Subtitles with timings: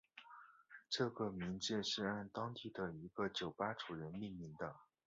[0.89, 4.75] 这个名字是按当地的一个酒吧主人命名的。